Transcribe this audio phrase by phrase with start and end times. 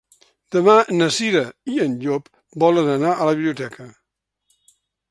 [0.53, 1.43] Demà na Cira
[1.75, 2.33] i en Llop
[2.65, 3.89] volen anar a la biblioteca.